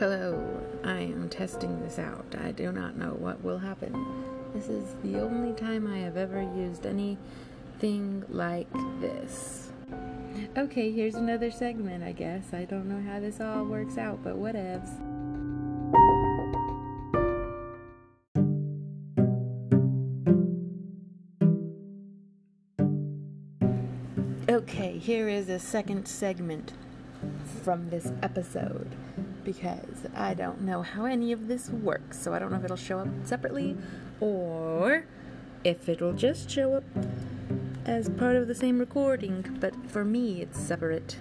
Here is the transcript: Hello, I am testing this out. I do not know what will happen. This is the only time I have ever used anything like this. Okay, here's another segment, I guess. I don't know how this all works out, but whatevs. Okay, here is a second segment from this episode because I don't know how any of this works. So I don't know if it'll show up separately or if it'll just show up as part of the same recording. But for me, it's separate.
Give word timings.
Hello, 0.00 0.42
I 0.82 1.00
am 1.00 1.28
testing 1.28 1.78
this 1.82 1.98
out. 1.98 2.34
I 2.42 2.52
do 2.52 2.72
not 2.72 2.96
know 2.96 3.10
what 3.18 3.44
will 3.44 3.58
happen. 3.58 3.92
This 4.54 4.70
is 4.70 4.94
the 5.04 5.20
only 5.20 5.52
time 5.52 5.86
I 5.86 5.98
have 5.98 6.16
ever 6.16 6.40
used 6.40 6.86
anything 6.86 8.24
like 8.30 8.66
this. 9.02 9.68
Okay, 10.56 10.90
here's 10.90 11.16
another 11.16 11.50
segment, 11.50 12.02
I 12.02 12.12
guess. 12.12 12.54
I 12.54 12.64
don't 12.64 12.88
know 12.88 13.12
how 13.12 13.20
this 13.20 13.42
all 13.42 13.66
works 13.66 13.98
out, 13.98 14.24
but 14.24 14.36
whatevs. 14.36 14.88
Okay, 24.48 24.96
here 24.96 25.28
is 25.28 25.50
a 25.50 25.58
second 25.58 26.08
segment 26.08 26.72
from 27.62 27.90
this 27.90 28.12
episode 28.22 28.94
because 29.44 30.06
I 30.14 30.34
don't 30.34 30.62
know 30.62 30.82
how 30.82 31.04
any 31.04 31.32
of 31.32 31.48
this 31.48 31.70
works. 31.70 32.20
So 32.20 32.32
I 32.34 32.38
don't 32.38 32.50
know 32.50 32.58
if 32.58 32.64
it'll 32.64 32.76
show 32.76 32.98
up 32.98 33.08
separately 33.24 33.76
or 34.20 35.04
if 35.64 35.88
it'll 35.88 36.12
just 36.12 36.50
show 36.50 36.74
up 36.74 36.84
as 37.84 38.08
part 38.08 38.36
of 38.36 38.48
the 38.48 38.54
same 38.54 38.78
recording. 38.78 39.58
But 39.60 39.74
for 39.88 40.04
me, 40.04 40.40
it's 40.42 40.58
separate. 40.60 41.16